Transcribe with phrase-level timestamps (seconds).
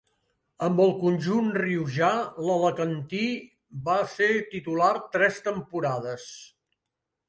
[0.67, 2.09] Amb el conjunt riojà,
[2.47, 3.23] l'alacantí
[3.93, 6.31] va ser titular tres temporades.